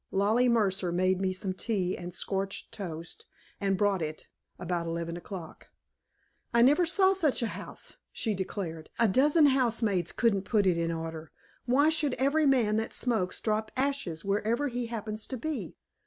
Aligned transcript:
Lollie 0.09 0.49
Mercer 0.49 0.91
made 0.91 1.21
me 1.21 1.31
some 1.31 1.53
tea 1.53 1.95
and 1.95 2.11
scorched 2.11 2.71
toast, 2.71 3.27
and 3.59 3.77
brought 3.77 4.01
it, 4.01 4.27
about 4.57 4.87
eleven 4.87 5.15
o'clock. 5.15 5.67
"I 6.55 6.63
never 6.63 6.87
saw 6.87 7.13
such 7.13 7.43
a 7.43 7.53
house," 7.53 7.97
she 8.11 8.33
declared. 8.33 8.89
"A 8.97 9.07
dozen 9.07 9.45
housemaids 9.45 10.11
couldn't 10.11 10.45
put 10.45 10.65
it 10.65 10.75
in 10.75 10.91
order. 10.91 11.31
Why 11.65 11.89
should 11.89 12.15
every 12.15 12.47
man 12.47 12.77
that 12.77 12.95
smokes 12.95 13.39
drop 13.39 13.71
ashes 13.77 14.25
wherever 14.25 14.69
he 14.69 14.87
happens 14.87 15.27
to 15.27 15.37
be?" 15.37 15.75